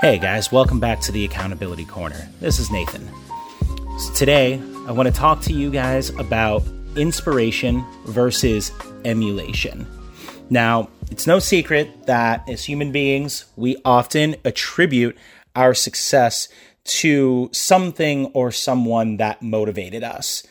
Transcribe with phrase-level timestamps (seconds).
[0.00, 2.28] Hey guys, welcome back to the Accountability Corner.
[2.38, 3.10] This is Nathan.
[3.98, 6.62] So today, I want to talk to you guys about
[6.94, 8.70] inspiration versus
[9.04, 9.88] emulation.
[10.50, 15.18] Now, it's no secret that as human beings, we often attribute
[15.56, 16.46] our success
[16.84, 20.46] to something or someone that motivated us.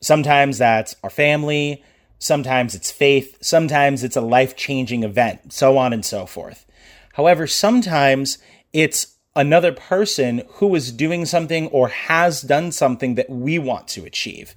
[0.00, 1.84] Sometimes that's our family,
[2.18, 6.64] sometimes it's faith, sometimes it's a life changing event, so on and so forth.
[7.12, 8.38] However, sometimes
[8.72, 14.04] it's another person who is doing something or has done something that we want to
[14.04, 14.54] achieve.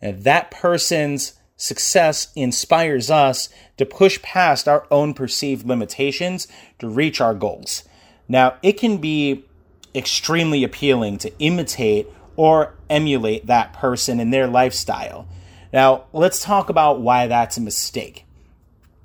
[0.00, 7.34] That person's success inspires us to push past our own perceived limitations to reach our
[7.34, 7.84] goals.
[8.28, 9.44] Now, it can be
[9.94, 15.28] extremely appealing to imitate or emulate that person and their lifestyle.
[15.72, 18.24] Now, let's talk about why that's a mistake.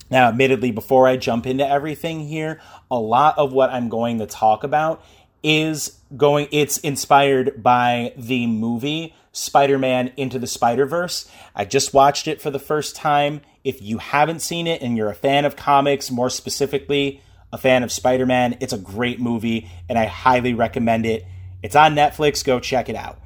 [0.09, 4.25] Now, admittedly, before I jump into everything here, a lot of what I'm going to
[4.25, 5.03] talk about
[5.43, 11.29] is going, it's inspired by the movie Spider Man Into the Spider Verse.
[11.55, 13.41] I just watched it for the first time.
[13.63, 17.21] If you haven't seen it and you're a fan of comics, more specifically,
[17.51, 21.25] a fan of Spider Man, it's a great movie and I highly recommend it.
[21.61, 23.19] It's on Netflix, go check it out.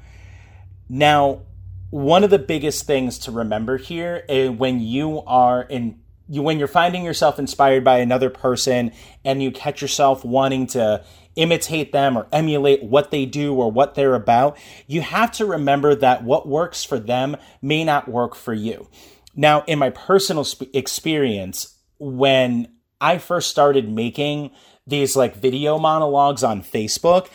[0.88, 1.42] Now,
[1.90, 6.00] one of the biggest things to remember here eh, when you are in
[6.32, 8.90] you when you're finding yourself inspired by another person
[9.22, 11.04] and you catch yourself wanting to
[11.36, 15.94] imitate them or emulate what they do or what they're about, you have to remember
[15.94, 18.88] that what works for them may not work for you.
[19.36, 22.68] Now, in my personal sp- experience, when
[22.98, 24.52] I first started making
[24.86, 27.28] these like video monologues on Facebook,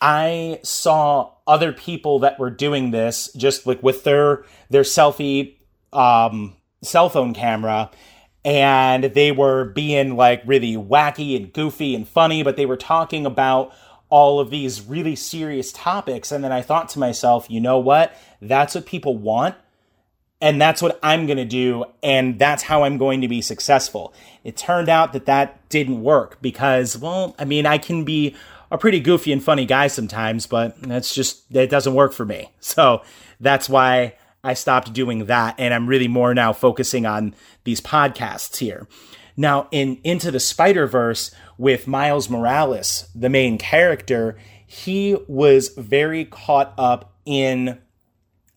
[0.00, 5.56] I saw other people that were doing this just like with their their selfie
[5.92, 7.90] um, cell phone camera
[8.44, 13.26] and they were being like really wacky and goofy and funny, but they were talking
[13.26, 13.72] about
[14.10, 16.32] all of these really serious topics.
[16.32, 18.14] And then I thought to myself, you know what?
[18.40, 19.54] That's what people want.
[20.40, 21.84] And that's what I'm going to do.
[22.02, 24.14] And that's how I'm going to be successful.
[24.44, 28.36] It turned out that that didn't work because, well, I mean, I can be
[28.70, 32.50] a pretty goofy and funny guy sometimes, but that's just, it doesn't work for me.
[32.60, 33.02] So
[33.40, 37.34] that's why I stopped doing that and I'm really more now focusing on
[37.64, 38.86] these podcasts here.
[39.36, 46.24] Now, in Into the Spider Verse with Miles Morales, the main character, he was very
[46.24, 47.78] caught up in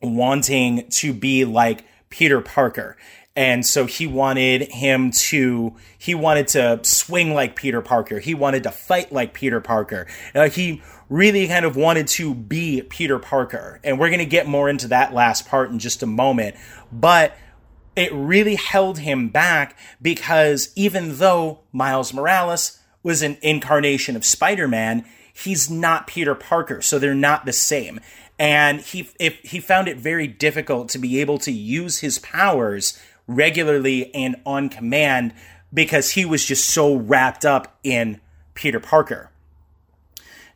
[0.01, 2.97] wanting to be like Peter Parker.
[3.35, 8.19] And so he wanted him to, he wanted to swing like Peter Parker.
[8.19, 10.07] He wanted to fight like Peter Parker.
[10.35, 13.79] Uh, he really kind of wanted to be Peter Parker.
[13.83, 16.57] And we're going to get more into that last part in just a moment.
[16.91, 17.37] But
[17.95, 24.67] it really held him back because even though Miles Morales was an incarnation of Spider
[24.67, 26.81] Man, he's not Peter Parker.
[26.81, 27.99] So they're not the same.
[28.39, 32.99] And he, if, he found it very difficult to be able to use his powers
[33.27, 35.33] regularly and on command
[35.73, 38.19] because he was just so wrapped up in
[38.53, 39.29] Peter Parker.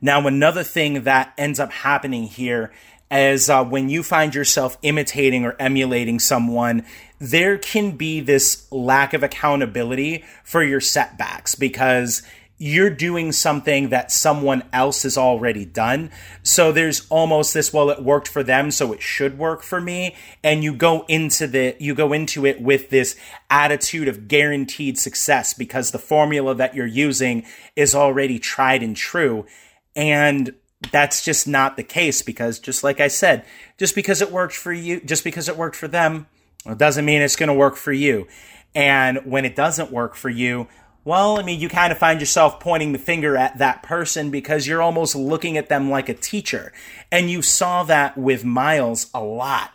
[0.02, 2.72] Now, another thing that ends up happening here
[3.10, 6.86] is uh, when you find yourself imitating or emulating someone,
[7.20, 12.24] there can be this lack of accountability for your setbacks because
[12.58, 16.10] you're doing something that someone else has already done.
[16.42, 20.16] So there's almost this, well, it worked for them, so it should work for me.
[20.42, 23.18] And you go into the, you go into it with this
[23.50, 27.46] attitude of guaranteed success because the formula that you're using
[27.76, 29.46] is already tried and true.
[29.94, 30.56] And
[30.92, 33.44] that's just not the case because just like I said,
[33.78, 36.28] just because it worked for you, just because it worked for them,
[36.66, 38.28] it doesn't mean it's going to work for you.
[38.74, 40.68] And when it doesn't work for you,
[41.06, 44.66] well, I mean, you kind of find yourself pointing the finger at that person because
[44.66, 46.74] you're almost looking at them like a teacher.
[47.12, 49.72] And you saw that with Miles a lot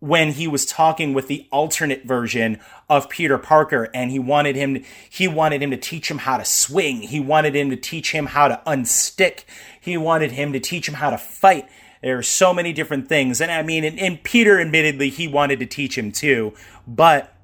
[0.00, 2.60] when he was talking with the alternate version
[2.90, 6.44] of Peter Parker and he wanted him he wanted him to teach him how to
[6.44, 7.00] swing.
[7.00, 9.44] He wanted him to teach him how to unstick.
[9.80, 11.66] He wanted him to teach him how to fight.
[12.02, 13.40] There are so many different things.
[13.40, 16.52] And I mean, and, and Peter admittedly he wanted to teach him too,
[16.86, 17.34] but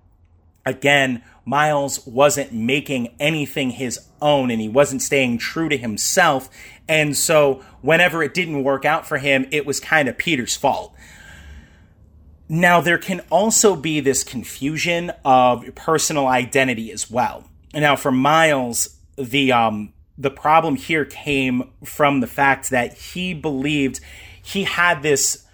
[0.66, 6.48] again, Miles wasn't making anything his own and he wasn't staying true to himself.
[6.88, 10.94] And so whenever it didn't work out for him, it was kind of Peter's fault.
[12.48, 17.50] Now, there can also be this confusion of personal identity as well.
[17.74, 24.00] Now, for Miles, the um, the problem here came from the fact that he believed
[24.40, 25.46] he had this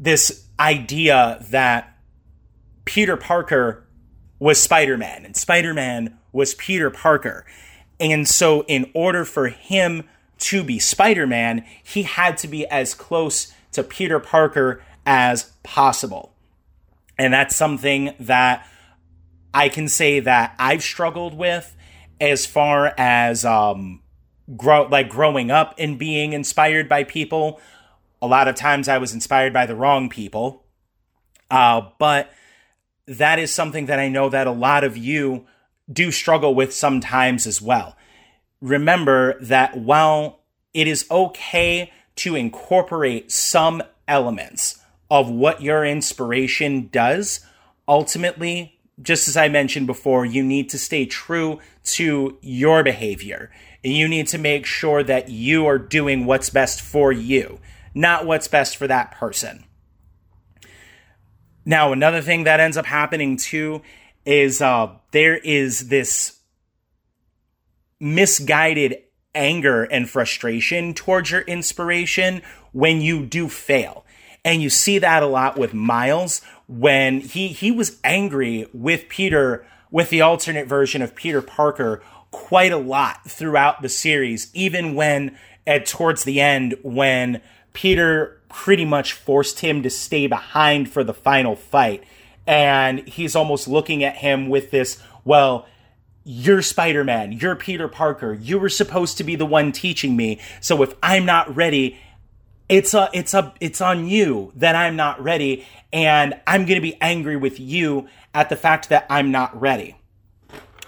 [0.00, 1.98] this idea that
[2.84, 3.87] Peter Parker
[4.38, 7.44] was Spider-Man and Spider-Man was Peter Parker.
[8.00, 10.04] And so in order for him
[10.38, 16.32] to be Spider-Man, he had to be as close to Peter Parker as possible.
[17.18, 18.66] And that's something that
[19.52, 21.74] I can say that I've struggled with
[22.20, 24.02] as far as um
[24.56, 27.60] grow like growing up and being inspired by people.
[28.20, 30.64] A lot of times I was inspired by the wrong people.
[31.50, 32.32] Uh, but
[33.08, 35.46] that is something that I know that a lot of you
[35.90, 37.96] do struggle with sometimes as well.
[38.60, 40.40] Remember that while
[40.74, 47.40] it is okay to incorporate some elements of what your inspiration does,
[47.86, 53.50] ultimately, just as I mentioned before, you need to stay true to your behavior.
[53.82, 57.60] You need to make sure that you are doing what's best for you,
[57.94, 59.64] not what's best for that person.
[61.68, 63.82] Now, another thing that ends up happening too
[64.24, 66.38] is uh, there is this
[68.00, 69.02] misguided
[69.34, 72.40] anger and frustration towards your inspiration
[72.72, 74.06] when you do fail.
[74.46, 79.66] And you see that a lot with Miles when he he was angry with Peter
[79.90, 85.36] with the alternate version of Peter Parker quite a lot throughout the series, even when
[85.66, 87.42] at towards the end when
[87.72, 92.04] Peter pretty much forced him to stay behind for the final fight.
[92.46, 95.66] And he's almost looking at him with this, well,
[96.24, 100.40] you're Spider Man, you're Peter Parker, you were supposed to be the one teaching me.
[100.60, 101.98] So if I'm not ready,
[102.68, 106.82] it's a it's a it's on you that I'm not ready and I'm going to
[106.82, 109.96] be angry with you at the fact that I'm not ready.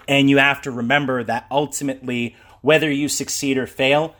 [0.07, 4.15] And you have to remember that ultimately whether you succeed or fail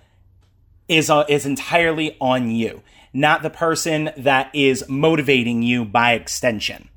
[0.91, 2.83] is uh, is entirely on you,
[3.13, 6.89] not the person that is motivating you by extension.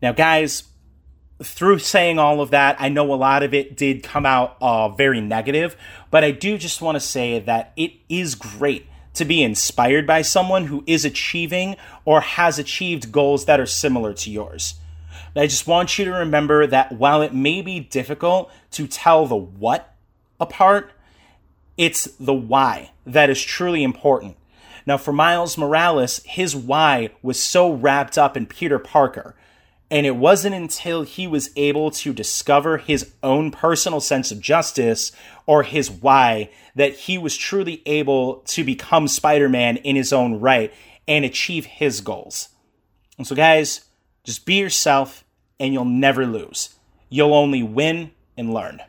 [0.00, 0.62] Now guys,
[1.42, 4.88] through saying all of that, I know a lot of it did come out uh,
[4.90, 5.76] very negative,
[6.12, 10.22] but I do just want to say that it is great to be inspired by
[10.22, 14.74] someone who is achieving or has achieved goals that are similar to yours.
[15.34, 19.36] I just want you to remember that while it may be difficult to tell the
[19.36, 19.94] what
[20.38, 20.92] apart,
[21.76, 24.36] it's the why that is truly important.
[24.84, 29.36] Now, for Miles Morales, his why was so wrapped up in Peter Parker
[29.92, 35.12] and it wasn't until he was able to discover his own personal sense of justice
[35.44, 40.40] or his why that he was truly able to become Spider Man in his own
[40.40, 40.72] right
[41.06, 42.48] and achieve his goals.
[43.18, 43.84] And so, guys,
[44.24, 45.24] just be yourself
[45.60, 46.70] and you'll never lose.
[47.10, 48.80] You'll only win and learn.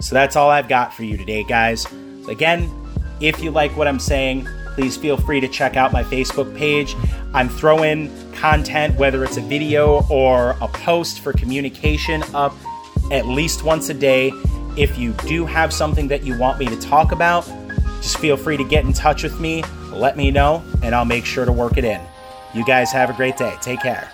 [0.00, 1.86] So, that's all I've got for you today, guys.
[2.28, 2.70] Again,
[3.20, 6.96] if you like what I'm saying, please feel free to check out my Facebook page.
[7.34, 12.54] I'm throwing content, whether it's a video or a post for communication, up
[13.12, 14.32] at least once a day.
[14.76, 17.46] If you do have something that you want me to talk about,
[18.00, 21.26] just feel free to get in touch with me, let me know, and I'll make
[21.26, 22.00] sure to work it in.
[22.54, 23.54] You guys have a great day.
[23.60, 24.10] Take care.